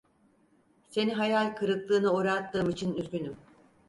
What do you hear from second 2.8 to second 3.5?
üzgünüm.